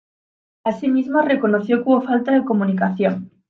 [0.63, 3.29] Asimismo, reconoció que hubo falta de comunicación.